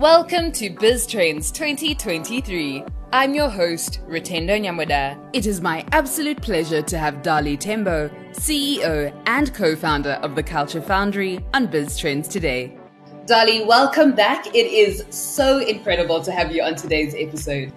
[0.00, 2.82] Welcome to Biz Trends 2023.
[3.12, 5.22] I'm your host, Rutendo Nyamuda.
[5.34, 10.80] It is my absolute pleasure to have Dali Tembo, CEO and co-founder of the Culture
[10.80, 12.78] Foundry, on Biz Trends today.
[13.26, 14.46] Dali, welcome back.
[14.54, 17.70] It is so incredible to have you on today's episode.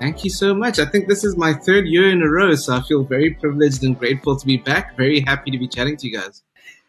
[0.00, 0.78] Thank you so much.
[0.78, 3.84] I think this is my third year in a row, so I feel very privileged
[3.84, 4.96] and grateful to be back.
[4.96, 6.42] Very happy to be chatting to you guys.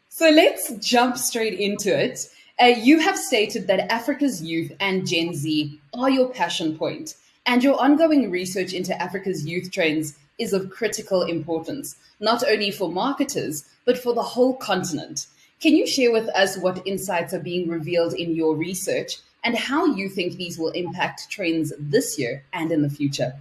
[0.08, 2.30] So let's jump straight into it.
[2.60, 7.14] Uh, you have stated that Africa's youth and Gen Z are your passion point,
[7.46, 12.92] and your ongoing research into Africa's youth trends is of critical importance, not only for
[12.92, 15.28] marketers, but for the whole continent.
[15.60, 19.86] Can you share with us what insights are being revealed in your research and how
[19.86, 23.36] you think these will impact trends this year and in the future?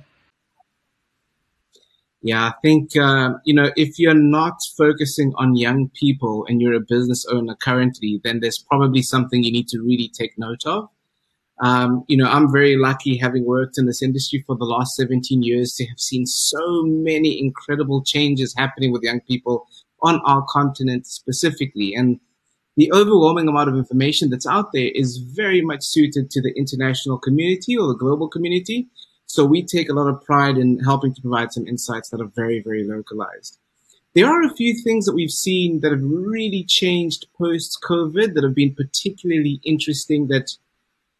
[2.27, 6.75] Yeah, I think, uh, you know, if you're not focusing on young people and you're
[6.75, 10.89] a business owner currently, then there's probably something you need to really take note of.
[11.63, 15.45] Um, you know, I'm very lucky having worked in this industry for the last 17
[15.45, 19.69] years to have seen so many incredible changes happening with young people
[20.03, 21.95] on our continent specifically.
[21.95, 22.19] And
[22.77, 27.19] the overwhelming amount of information that's out there is very much suited to the international
[27.19, 28.89] community or the global community.
[29.27, 32.31] So we take a lot of pride in helping to provide some insights that are
[32.35, 33.59] very, very localized.
[34.15, 38.45] There are a few things that we've seen that have really changed post COVID that
[38.45, 40.57] have been particularly interesting that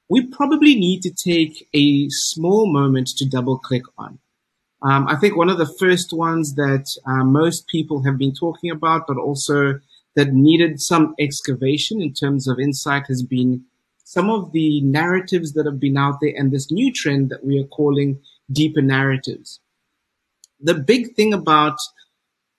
[0.09, 4.19] we probably need to take a small moment to double click on.
[4.83, 8.71] Um, I think one of the first ones that uh, most people have been talking
[8.71, 9.81] about, but also
[10.15, 13.65] that needed some excavation in terms of insight has been
[14.07, 17.59] some of the narratives that have been out there and this new trend that we
[17.59, 18.21] are calling
[18.53, 19.59] deeper narratives.
[20.61, 21.77] The big thing about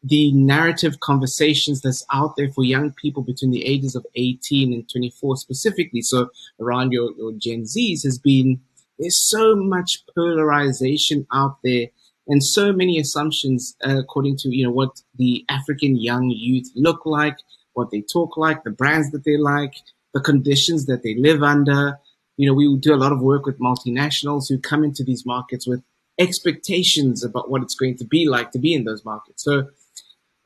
[0.04, 4.90] the narrative conversations that's out there for young people between the ages of 18 and
[4.90, 6.28] 24 specifically, so
[6.60, 8.60] around your, your Gen Zs, has been
[9.00, 11.88] there's so much polarization out there
[12.28, 17.06] and so many assumptions uh, according to you know what the African young youth look
[17.06, 17.38] like,
[17.72, 19.76] what they talk like, the brands that they like,
[20.18, 22.00] the conditions that they live under.
[22.38, 25.68] You know, we do a lot of work with multinationals who come into these markets
[25.68, 25.84] with
[26.20, 29.44] expectations about what it's going to be like to be in those markets.
[29.44, 29.70] So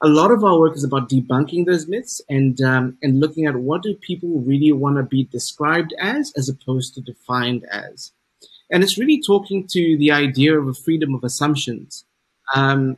[0.02, 3.56] a lot of our work is about debunking those myths and um, and looking at
[3.56, 8.12] what do people really want to be described as as opposed to defined as.
[8.70, 12.06] And it's really talking to the idea of a freedom of assumptions.
[12.56, 12.98] Um,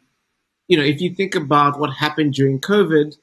[0.67, 3.16] you know, if you think about what happened during COVID,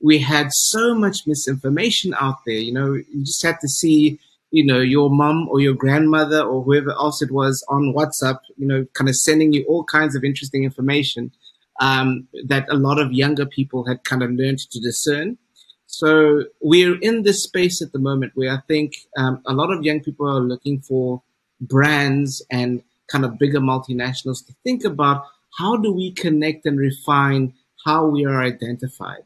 [0.00, 2.58] we had so much misinformation out there.
[2.58, 4.18] You know, you just had to see,
[4.50, 8.66] you know, your mom or your grandmother or whoever else it was on WhatsApp, you
[8.66, 11.32] know, kind of sending you all kinds of interesting information
[11.80, 15.38] um, that a lot of younger people had kind of learned to discern.
[15.86, 19.82] So we're in this space at the moment where I think um, a lot of
[19.82, 21.22] young people are looking for
[21.60, 25.24] brands and kind of bigger multinationals to think about
[25.58, 27.54] how do we connect and refine
[27.86, 29.22] how we are identified.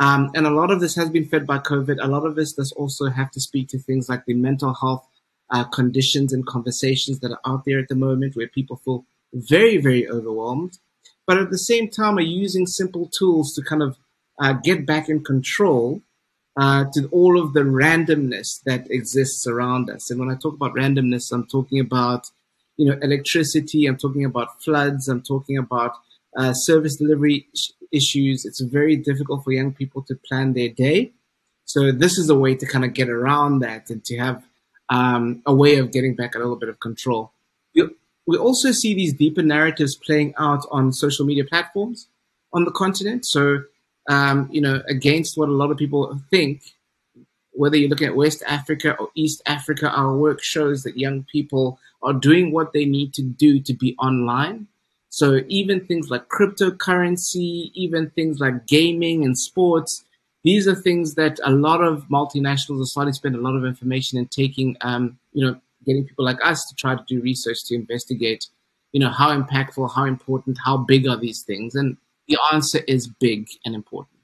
[0.00, 1.98] Um, and a lot of this has been fed by COVID.
[2.02, 5.06] A lot of this does also have to speak to things like the mental health
[5.50, 9.76] uh, conditions and conversations that are out there at the moment where people feel very,
[9.76, 10.78] very overwhelmed.
[11.26, 13.96] But at the same time, are using simple tools to kind of
[14.40, 16.02] uh, get back in control
[16.56, 20.10] uh, to all of the randomness that exists around us.
[20.10, 22.26] And when I talk about randomness, I'm talking about,
[22.76, 23.86] you know, electricity.
[23.86, 25.08] I'm talking about floods.
[25.08, 25.92] I'm talking about
[26.36, 27.46] uh, service delivery
[27.92, 28.44] issues.
[28.44, 31.12] It's very difficult for young people to plan their day.
[31.64, 34.44] So this is a way to kind of get around that and to have
[34.88, 37.32] um, a way of getting back a little bit of control.
[37.74, 42.08] We, also see these deeper narratives playing out on social media platforms
[42.52, 43.26] on the continent.
[43.26, 43.62] So,
[44.08, 46.62] um, you know, against what a lot of people think,
[47.52, 51.80] whether you're looking at West Africa or East Africa, our work shows that young people
[52.02, 54.68] are doing what they need to do to be online
[55.12, 60.06] so even things like cryptocurrency, even things like gaming and sports,
[60.42, 63.66] these are things that a lot of multinationals are starting to spend a lot of
[63.66, 67.62] information and taking, um, you know, getting people like us to try to do research
[67.66, 68.46] to investigate,
[68.92, 71.74] you know, how impactful, how important, how big are these things?
[71.74, 74.18] And the answer is big and important.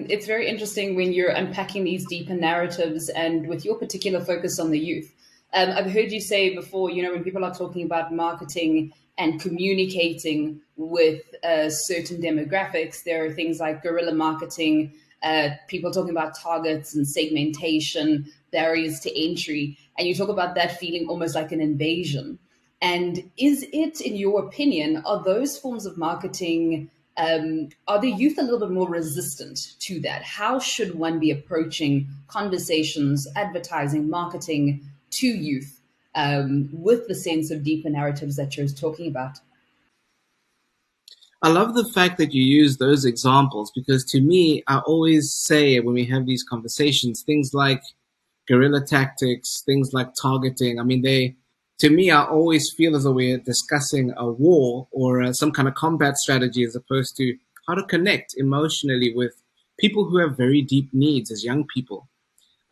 [0.00, 4.72] It's very interesting when you're unpacking these deeper narratives and with your particular focus on
[4.72, 5.14] the youth.
[5.54, 9.40] Um, I've heard you say before, you know, when people are talking about marketing and
[9.40, 13.04] communicating with uh, certain demographics.
[13.04, 19.24] There are things like guerrilla marketing, uh, people talking about targets and segmentation, barriers to
[19.24, 22.38] entry, and you talk about that feeling almost like an invasion.
[22.80, 26.90] And is it, in your opinion, are those forms of marketing?
[27.16, 30.22] Um, are the youth a little bit more resistant to that?
[30.22, 35.80] How should one be approaching conversations, advertising, marketing to youth
[36.14, 39.38] um, with the sense of deeper narratives that you're talking about?
[41.44, 45.80] I love the fact that you use those examples because to me, I always say
[45.80, 47.82] when we have these conversations, things like
[48.46, 50.78] guerrilla tactics, things like targeting.
[50.78, 51.34] I mean, they,
[51.78, 55.66] to me, I always feel as though we're discussing a war or uh, some kind
[55.66, 57.36] of combat strategy as opposed to
[57.66, 59.34] how to connect emotionally with
[59.80, 62.08] people who have very deep needs as young people.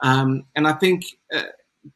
[0.00, 1.04] Um, and I think
[1.34, 1.42] uh,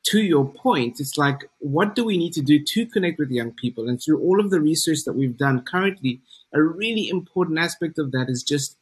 [0.07, 3.53] to your point, it's like, what do we need to do to connect with young
[3.53, 3.89] people?
[3.89, 6.21] And through all of the research that we've done currently,
[6.53, 8.77] a really important aspect of that is just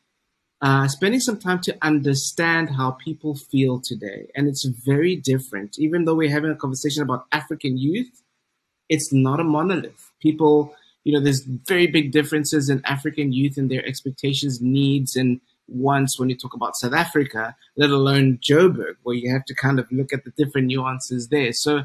[0.61, 4.29] uh, spending some time to understand how people feel today.
[4.37, 5.77] And it's very different.
[5.79, 8.23] Even though we're having a conversation about African youth,
[8.89, 10.13] it's not a monolith.
[10.21, 15.41] People, you know, there's very big differences in African youth and their expectations, needs, and
[15.73, 19.79] once when you talk about South Africa, let alone Joburg, where you have to kind
[19.79, 21.53] of look at the different nuances there.
[21.53, 21.85] So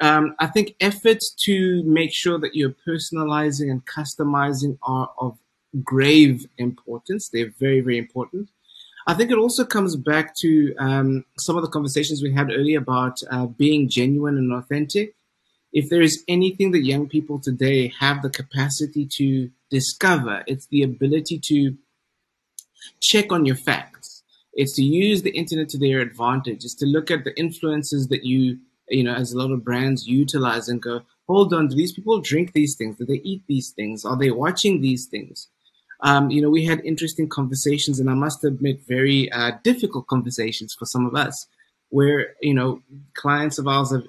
[0.00, 5.38] um, I think efforts to make sure that you're personalizing and customizing are of
[5.84, 7.28] grave importance.
[7.28, 8.48] They're very, very important.
[9.06, 12.78] I think it also comes back to um, some of the conversations we had earlier
[12.78, 15.14] about uh, being genuine and authentic.
[15.72, 20.82] If there is anything that young people today have the capacity to discover, it's the
[20.82, 21.76] ability to
[23.00, 24.22] check on your facts.
[24.52, 26.64] It's to use the internet to their advantage.
[26.64, 30.06] It's to look at the influences that you, you know, as a lot of brands
[30.06, 32.96] utilize and go, hold on, do these people drink these things?
[32.96, 34.04] Do they eat these things?
[34.04, 35.48] Are they watching these things?
[36.02, 40.74] Um, you know, we had interesting conversations, and I must admit, very uh, difficult conversations
[40.74, 41.46] for some of us,
[41.90, 42.82] where you know,
[43.14, 44.04] clients of ours have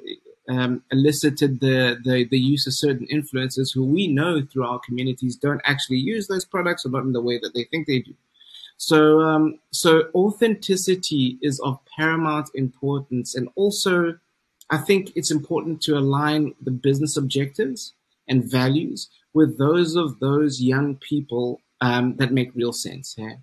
[0.50, 5.36] um, elicited the, the the use of certain influencers who we know through our communities
[5.36, 8.14] don't actually use those products or not in the way that they think they do.
[8.82, 14.18] So, um, so authenticity is of paramount importance, and also,
[14.72, 17.94] I think it's important to align the business objectives
[18.28, 23.14] and values with those of those young people um, that make real sense.
[23.20, 23.36] Yeah.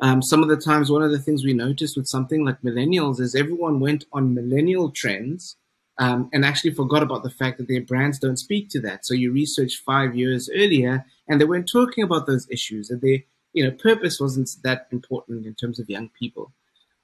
[0.00, 3.20] Um, some of the times, one of the things we noticed with something like millennials
[3.20, 5.56] is everyone went on millennial trends
[5.96, 9.06] um, and actually forgot about the fact that their brands don't speak to that.
[9.06, 13.24] So you researched five years earlier, and they weren't talking about those issues, and they
[13.54, 16.52] you know, purpose wasn't that important in terms of young people.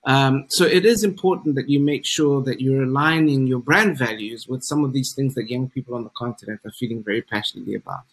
[0.05, 4.49] Um, so it is important that you make sure that you're aligning your brand values
[4.49, 7.75] with some of these things that young people on the continent are feeling very passionately
[7.75, 8.05] about.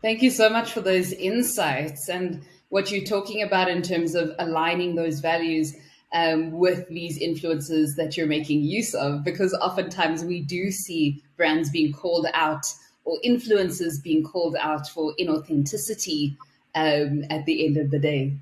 [0.00, 4.30] Thank you so much for those insights and what you're talking about in terms of
[4.38, 5.74] aligning those values
[6.12, 11.70] um, with these influences that you're making use of, because oftentimes we do see brands
[11.70, 12.66] being called out
[13.08, 16.36] or influencers being called out for inauthenticity
[16.74, 18.36] um, at the end of the day.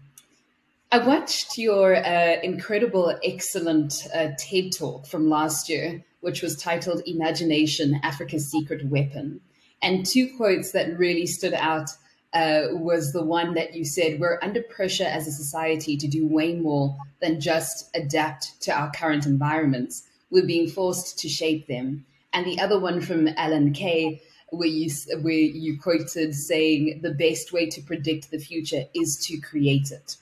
[0.91, 7.03] I watched your uh, incredible, excellent uh, TED talk from last year, which was titled
[7.07, 9.41] Imagination Africa's Secret Weapon.
[9.83, 11.91] And two quotes that really stood out
[12.35, 16.27] uh, was the one that you said, We're under pressure as a society to do
[16.27, 20.03] way more than just adapt to our current environments.
[20.31, 22.05] We're being forced to shape them.
[22.33, 24.21] And the other one from Alan Kay
[24.51, 24.91] where you
[25.21, 30.17] where you quoted saying the best way to predict the future is to create it.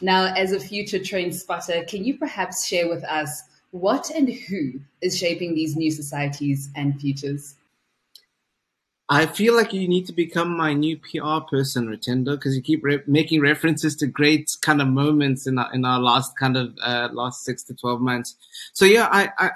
[0.00, 4.80] Now, as a future trend spotter, can you perhaps share with us what and who
[5.00, 7.56] is shaping these new societies and futures?
[9.08, 12.82] I feel like you need to become my new PR person, Rutendo, because you keep
[12.82, 16.74] re- making references to great kind of moments in our, in our last kind of
[16.82, 18.36] uh, last six to twelve months.
[18.72, 19.50] So yeah, I, I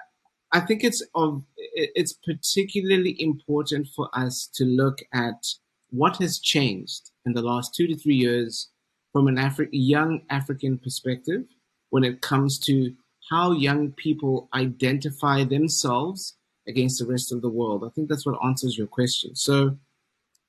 [0.52, 5.44] I think it's of it's particularly important for us to look at
[5.90, 8.70] what has changed in the last two to three years
[9.12, 11.44] from an Afri- young African perspective
[11.90, 12.94] when it comes to
[13.30, 16.36] how young people identify themselves
[16.66, 17.84] against the rest of the world.
[17.84, 19.34] I think that's what answers your question.
[19.34, 19.78] So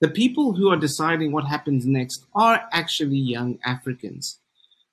[0.01, 4.39] the people who are deciding what happens next are actually young Africans.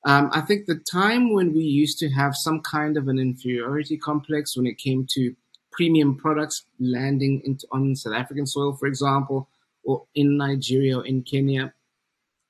[0.05, 3.97] Um, I think the time when we used to have some kind of an inferiority
[3.97, 5.35] complex when it came to
[5.77, 9.49] premium products landing into, on South African soil, for example,
[9.85, 11.73] or in Nigeria or in Kenya,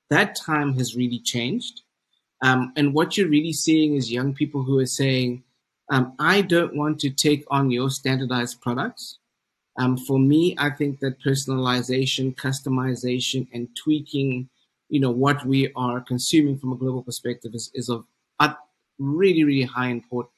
[0.09, 1.81] that time has really changed.
[2.41, 5.43] Um, and what you're really seeing is young people who are saying,
[5.91, 9.19] um, I don't want to take on your standardized products.
[9.77, 14.49] Um, for me, I think that personalization, customization, and tweaking
[14.89, 18.05] you know what we are consuming from a global perspective is, is of
[18.99, 20.33] really really high importance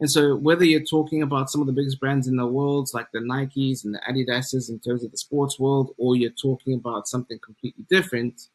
[0.00, 3.08] and so whether you're talking about some of the biggest brands in the world like
[3.12, 7.08] the nikes and the adidases in terms of the sports world or you're talking about
[7.08, 8.48] something completely different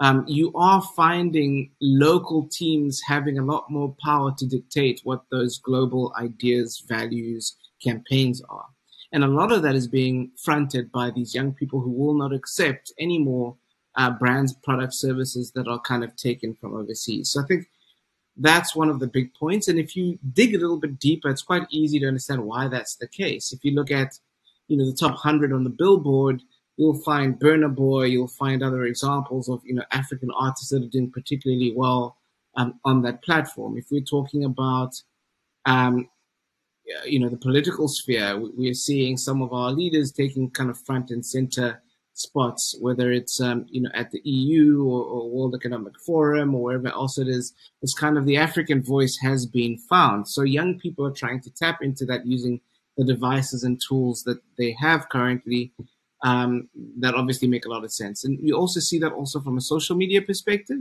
[0.00, 5.58] um, you are finding local teams having a lot more power to dictate what those
[5.58, 8.66] global ideas, values, campaigns are.
[9.12, 12.32] And a lot of that is being fronted by these young people who will not
[12.32, 13.56] accept any more
[13.96, 17.32] uh, brands, products, services that are kind of taken from overseas.
[17.32, 17.66] So I think
[18.38, 19.68] that's one of the big points.
[19.68, 22.96] And if you dig a little bit deeper, it's quite easy to understand why that's
[22.96, 23.52] the case.
[23.52, 24.18] If you look at,
[24.68, 26.42] you know, the top 100 on the Billboard,
[26.76, 30.88] you'll find Burna Boy, you'll find other examples of, you know, African artists that are
[30.88, 32.16] doing particularly well
[32.56, 33.76] um, on that platform.
[33.76, 34.94] If we're talking about,
[35.66, 36.08] um,
[37.04, 40.78] you know, the political sphere, we are seeing some of our leaders taking kind of
[40.78, 41.82] front and center
[42.18, 46.62] spots, whether it's um, you know at the EU or, or, World Economic Forum or
[46.62, 47.54] wherever else it is.
[47.82, 50.28] It's kind of the African voice has been found.
[50.28, 52.60] So young people are trying to tap into that using
[52.96, 55.72] the devices and tools that they have currently.
[56.24, 59.56] Um, that obviously make a lot of sense, and we also see that also from
[59.56, 60.80] a social media perspective.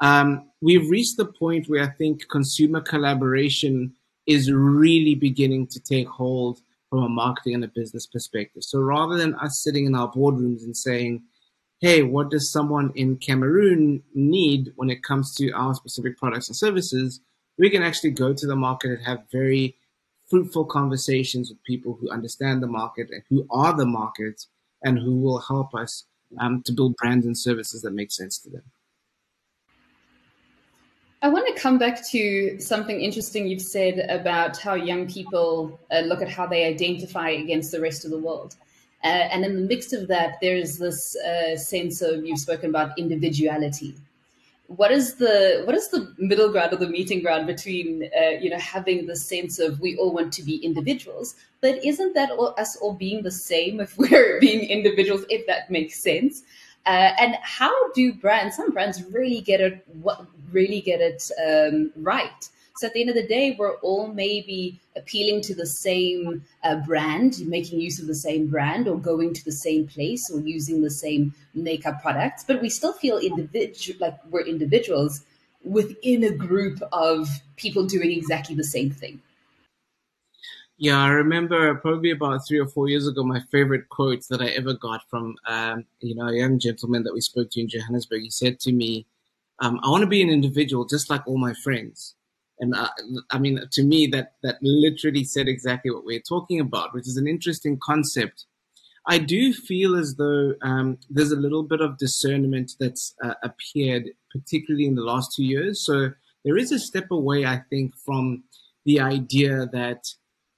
[0.00, 3.94] Um, we've reached the point where I think consumer collaboration
[4.26, 6.60] is really beginning to take hold
[6.90, 8.64] from a marketing and a business perspective.
[8.64, 11.22] So rather than us sitting in our boardrooms and saying,
[11.80, 16.56] hey, what does someone in Cameroon need when it comes to our specific products and
[16.56, 17.20] services?
[17.58, 19.76] We can actually go to the market and have very
[20.28, 24.44] fruitful conversations with people who understand the market and who are the market
[24.82, 26.04] and who will help us
[26.38, 28.62] um, to build brands and services that make sense to them.
[31.20, 36.00] I want to come back to something interesting you've said about how young people uh,
[36.00, 38.54] look at how they identify against the rest of the world.
[39.02, 42.96] Uh, and in the mix of that, there's this uh, sense of you've spoken about
[42.98, 43.94] individuality.
[44.68, 48.50] What is the what is the middle ground or the meeting ground between uh, you
[48.50, 52.54] know having the sense of we all want to be individuals, but isn't that all,
[52.58, 55.24] us all being the same if we're being individuals?
[55.30, 56.42] If that makes sense,
[56.86, 61.92] uh, and how do brands, some brands really get it, What really get it um,
[61.96, 62.48] right.
[62.76, 66.76] So at the end of the day, we're all maybe appealing to the same uh,
[66.76, 70.80] brand, making use of the same brand, or going to the same place, or using
[70.80, 75.24] the same makeup products, but we still feel individual, like we're individuals
[75.64, 79.20] within a group of people doing exactly the same thing.
[80.80, 84.50] Yeah, I remember probably about three or four years ago, my favorite quote that I
[84.50, 88.22] ever got from, um, you know, a young gentleman that we spoke to in Johannesburg.
[88.22, 89.04] He said to me,
[89.58, 92.14] um, I want to be an individual just like all my friends.
[92.60, 92.90] And uh,
[93.30, 97.16] I mean, to me, that, that literally said exactly what we're talking about, which is
[97.16, 98.46] an interesting concept.
[99.04, 104.10] I do feel as though um, there's a little bit of discernment that's uh, appeared,
[104.30, 105.84] particularly in the last two years.
[105.84, 106.10] So
[106.44, 108.44] there is a step away, I think, from
[108.84, 110.04] the idea that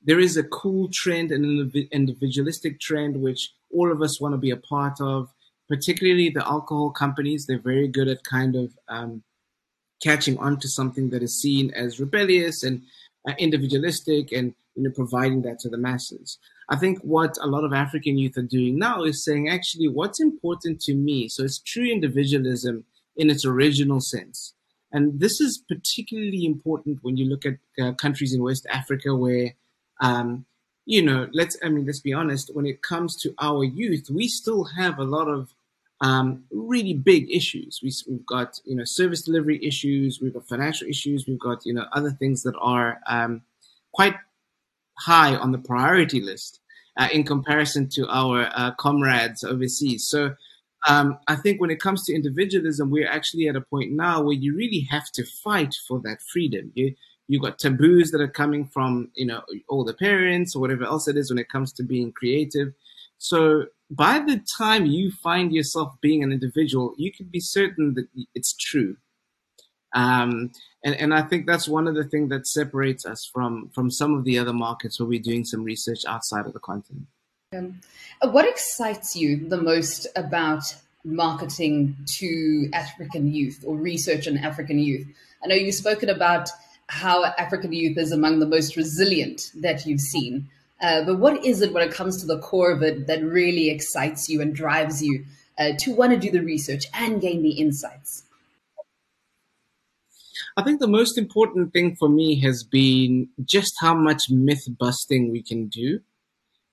[0.03, 4.39] there is a cool trend and an individualistic trend which all of us want to
[4.39, 5.29] be a part of.
[5.69, 9.23] Particularly the alcohol companies they're very good at kind of um,
[10.03, 12.83] catching on to something that is seen as rebellious and
[13.29, 16.39] uh, individualistic and you know providing that to the masses.
[16.69, 20.21] I think what a lot of african youth are doing now is saying actually what's
[20.21, 21.29] important to me?
[21.29, 22.85] So it's true individualism
[23.17, 24.55] in its original sense.
[24.93, 29.53] And this is particularly important when you look at uh, countries in west africa where
[30.01, 30.47] um,
[30.87, 34.29] you know, let's, I mean, let's be honest, when it comes to our youth, we
[34.29, 35.55] still have a lot of
[36.01, 37.81] um, really big issues.
[37.83, 41.75] We, have got, you know, service delivery issues, we've got financial issues, we've got, you
[41.75, 43.43] know, other things that are um,
[43.93, 44.17] quite
[44.99, 46.61] high on the priority list
[46.97, 50.07] uh, in comparison to our uh, comrades overseas.
[50.09, 50.35] So
[50.89, 54.33] um, I think when it comes to individualism, we're actually at a point now where
[54.35, 56.73] you really have to fight for that freedom.
[56.75, 56.95] You,
[57.31, 61.07] You've got taboos that are coming from, you know, all the parents or whatever else
[61.07, 62.73] it is when it comes to being creative.
[63.19, 68.09] So by the time you find yourself being an individual, you can be certain that
[68.35, 68.97] it's true.
[69.93, 70.51] Um,
[70.85, 74.13] and, and I think that's one of the things that separates us from, from some
[74.15, 77.07] of the other markets where we're doing some research outside of the continent.
[77.55, 77.81] Um,
[78.23, 80.65] what excites you the most about
[81.05, 85.07] marketing to African youth or research on African youth?
[85.45, 86.49] I know you've spoken about
[86.91, 90.49] how African youth is among the most resilient that you've seen.
[90.83, 93.71] Uh, but what is it when it comes to the core of it that really
[93.71, 95.25] excites you and drives you
[95.59, 98.25] uh, to want to do the research and gain the insights?
[100.57, 105.31] I think the most important thing for me has been just how much myth busting
[105.31, 106.01] we can do.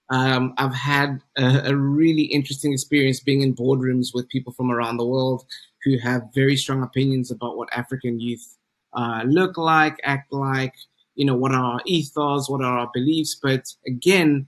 [0.10, 4.96] Um, I've had a, a, really interesting experience being in boardrooms with people from around
[4.96, 5.46] the world
[5.84, 8.58] who have very strong opinions about what African youth
[8.98, 10.74] uh, look like, act like,
[11.16, 13.38] you know, what are our ethos, what are our beliefs.
[13.42, 14.48] But again,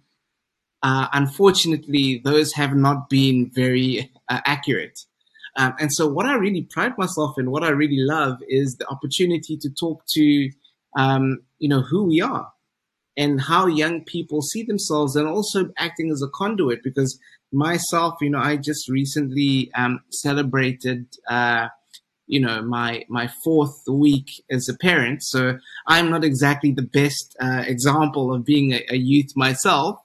[0.81, 4.99] uh, unfortunately, those have not been very uh, accurate.
[5.55, 8.87] Um, and so what I really pride myself in, what I really love is the
[8.87, 10.49] opportunity to talk to,
[10.97, 12.51] um, you know, who we are
[13.17, 17.19] and how young people see themselves and also acting as a conduit because
[17.51, 21.67] myself, you know, I just recently um, celebrated, uh,
[22.29, 25.23] you know, my my fourth week as a parent.
[25.23, 25.57] So
[25.87, 29.99] I'm not exactly the best uh, example of being a, a, youth myself.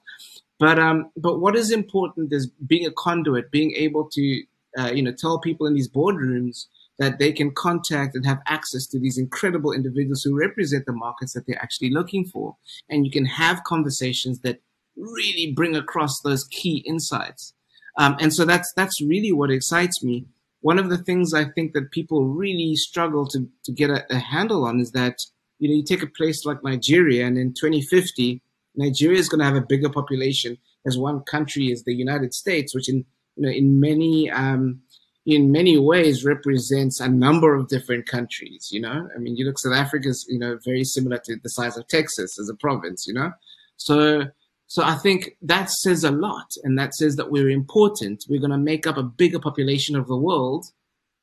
[0.59, 4.43] But um, but what is important is being a conduit, being able to,
[4.79, 6.65] uh, you know, tell people in these boardrooms
[6.99, 11.35] that they can contact and have access to these incredible individuals who represent the markets
[11.35, 12.57] that they're actually looking for,
[12.89, 14.61] and you can have conversations that
[14.97, 17.53] really bring across those key insights.
[17.99, 20.25] Um, and so that's that's really what excites me.
[20.65, 24.19] One of the things I think that people really struggle to to get a, a
[24.19, 25.19] handle on is that
[25.59, 28.41] you know you take a place like Nigeria, and in 2050,
[28.75, 30.57] Nigeria is going to have a bigger population
[30.87, 33.05] as one country as the United States, which in
[33.37, 34.81] you know in many um,
[35.27, 38.71] in many ways represents a number of different countries.
[38.73, 41.51] You know, I mean, you look South Africa is you know very similar to the
[41.51, 43.07] size of Texas as a province.
[43.07, 43.33] You know,
[43.77, 44.29] so
[44.67, 48.25] so I think that says a lot, and that says that we're important.
[48.29, 50.67] We're going to make up a bigger population of the world,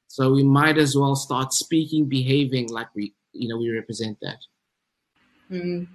[0.07, 4.37] so we might as well start speaking, behaving like we, you know, we represent that.
[5.51, 5.87] Mm.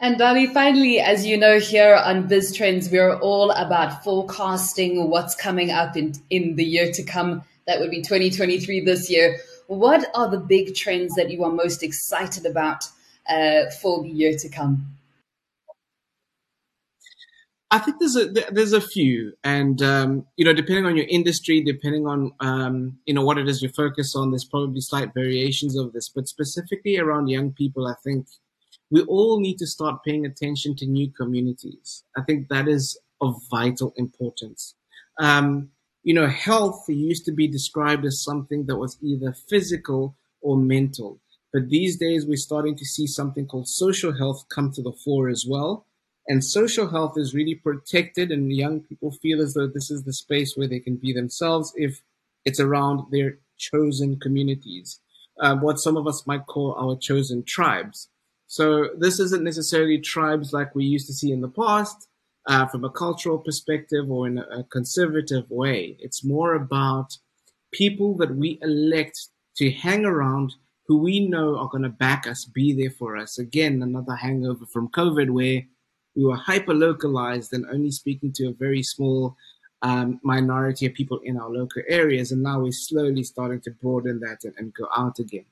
[0.00, 5.34] And Dali, finally, as you know, here on Biz Trends, we're all about forecasting what's
[5.34, 7.42] coming up in in the year to come.
[7.66, 9.38] That would be 2023 this year.
[9.68, 12.84] What are the big trends that you are most excited about
[13.28, 14.94] uh, for the year to come?
[17.74, 21.60] I think there's a there's a few, and um, you know, depending on your industry,
[21.60, 25.76] depending on um, you know what it is you focus on, there's probably slight variations
[25.76, 26.08] of this.
[26.08, 28.28] But specifically around young people, I think
[28.92, 32.04] we all need to start paying attention to new communities.
[32.16, 34.76] I think that is of vital importance.
[35.18, 35.70] Um,
[36.04, 41.18] you know, health used to be described as something that was either physical or mental,
[41.52, 45.28] but these days we're starting to see something called social health come to the fore
[45.28, 45.86] as well
[46.26, 50.12] and social health is really protected, and young people feel as though this is the
[50.12, 52.02] space where they can be themselves if
[52.44, 55.00] it's around their chosen communities,
[55.40, 58.08] uh, what some of us might call our chosen tribes.
[58.46, 62.08] So this isn't necessarily tribes like we used to see in the past
[62.46, 65.96] uh, from a cultural perspective or in a conservative way.
[66.00, 67.18] It's more about
[67.72, 70.54] people that we elect to hang around
[70.86, 73.38] who we know are going to back us, be there for us.
[73.38, 75.62] Again, another hangover from COVID where
[76.14, 79.36] we were hyper localized and only speaking to a very small
[79.82, 82.32] um, minority of people in our local areas.
[82.32, 85.44] And now we're slowly starting to broaden that and, and go out again.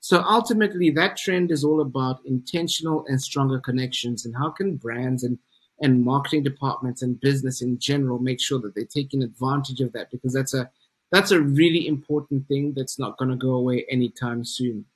[0.00, 4.24] So ultimately, that trend is all about intentional and stronger connections.
[4.24, 5.38] And how can brands and
[5.80, 10.10] and marketing departments and business in general make sure that they're taking advantage of that
[10.10, 10.70] because that's a
[11.12, 14.86] that's a really important thing that's not going to go away anytime soon.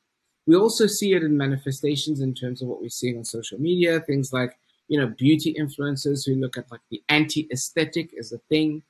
[0.46, 4.00] We also see it in manifestations in terms of what we're seeing on social media,
[4.00, 4.56] things like
[4.90, 8.82] you know, beauty influencers who look at like the anti-aesthetic as a thing.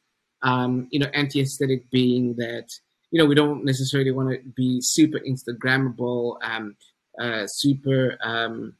[0.42, 2.68] Um, you know, anti-aesthetic being that,
[3.10, 6.74] you know, we don't necessarily want to be super Instagrammable, um,
[7.20, 8.76] uh, super, um,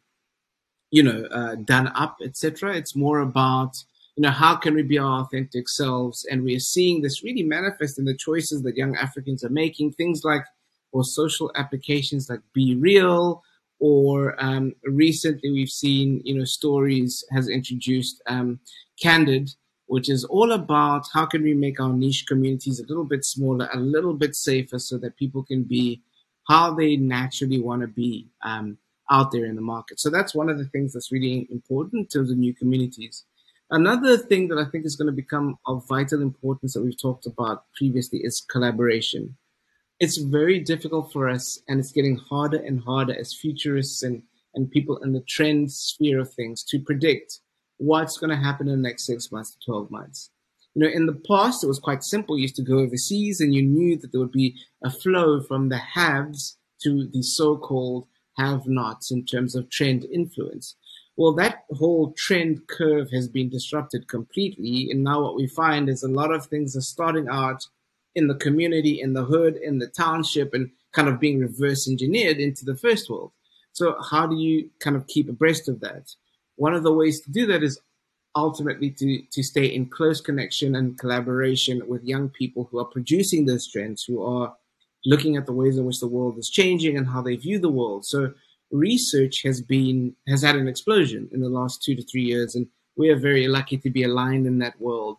[0.91, 2.75] you know, uh, done up, etc.
[2.75, 3.85] It's more about,
[4.17, 6.27] you know, how can we be our authentic selves?
[6.31, 9.93] And we are seeing this really manifest in the choices that young Africans are making.
[9.93, 10.47] Things like,
[10.91, 13.43] or social applications like BeReal,
[13.81, 18.61] or um, recently we've seen, you know, Stories has introduced um,
[19.03, 19.51] Candid,
[19.87, 23.69] which is all about how can we make our niche communities a little bit smaller,
[23.73, 26.03] a little bit safer, so that people can be
[26.47, 28.77] how they naturally want to be um,
[29.11, 29.99] out there in the market.
[29.99, 33.25] So that's one of the things that's really important to the new communities.
[33.71, 37.27] Another thing that I think is going to become of vital importance that we've talked
[37.27, 39.37] about previously is collaboration
[40.01, 44.23] it's very difficult for us and it's getting harder and harder as futurists and,
[44.55, 47.41] and people in the trend sphere of things to predict
[47.77, 50.31] what's going to happen in the next six months to 12 months.
[50.75, 52.37] You know, in the past, it was quite simple.
[52.37, 55.69] You used to go overseas and you knew that there would be a flow from
[55.69, 58.07] the haves to the so-called
[58.39, 60.77] have-nots in terms of trend influence.
[61.17, 64.89] Well, that whole trend curve has been disrupted completely.
[64.91, 67.67] And now what we find is a lot of things are starting out
[68.15, 72.39] in the community, in the hood, in the township, and kind of being reverse engineered
[72.39, 73.33] into the first world.
[73.73, 76.11] So, how do you kind of keep abreast of that?
[76.57, 77.81] One of the ways to do that is
[78.37, 83.47] ultimately to, to stay in close connection and collaboration with young people who are producing
[83.47, 84.55] those trends, who are
[85.05, 87.71] looking at the ways in which the world is changing and how they view the
[87.71, 88.05] world.
[88.05, 88.33] So
[88.71, 92.67] research has been has had an explosion in the last two to three years, and
[92.97, 95.19] we are very lucky to be aligned in that world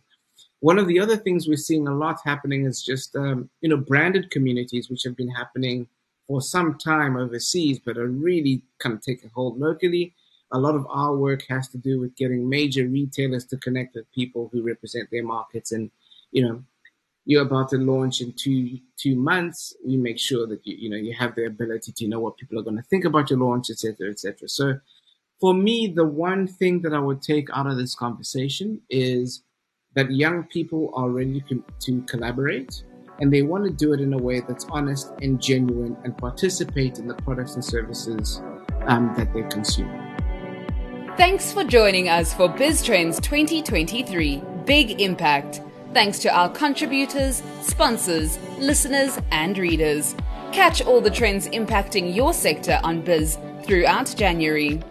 [0.61, 3.77] One of the other things we're seeing a lot happening is just, um, you know,
[3.77, 5.87] branded communities, which have been happening
[6.27, 10.13] for some time overseas, but are really kind of taking hold locally.
[10.51, 14.11] A lot of our work has to do with getting major retailers to connect with
[14.13, 15.71] people who represent their markets.
[15.71, 15.89] And,
[16.31, 16.63] you know,
[17.25, 19.75] you're about to launch in two two months.
[19.85, 22.59] We make sure that you you know you have the ability to know what people
[22.59, 24.49] are going to think about your launch, etc., etc.
[24.49, 24.79] So,
[25.39, 29.43] for me, the one thing that I would take out of this conversation is
[29.93, 31.43] that young people are ready
[31.79, 32.83] to, collaborate
[33.19, 36.97] and they want to do it in a way that's honest and genuine and participate
[36.97, 38.41] in the products and services
[38.87, 39.89] um, that they consume.
[41.17, 45.61] Thanks for joining us for BizTrends 2023 Big Impact.
[45.93, 50.15] Thanks to our contributors, sponsors, listeners, and readers.
[50.51, 54.81] Catch all the trends impacting your sector on Biz throughout January.